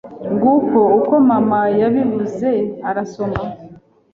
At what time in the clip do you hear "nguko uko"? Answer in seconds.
0.33-1.13